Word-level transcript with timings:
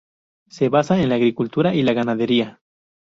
Se 0.49 0.67
basa 0.69 0.99
en 0.99 1.09
la 1.09 1.13
agricultura 1.13 1.75
y 1.75 1.83
la 1.83 1.93
ganadería. 1.93 2.59